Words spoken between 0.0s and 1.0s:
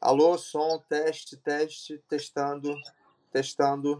Alô, som,